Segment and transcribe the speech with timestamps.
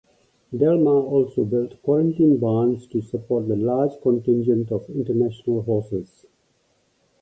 [0.51, 6.25] Del Mar also built quarantine barns to support the large contingent of international horses.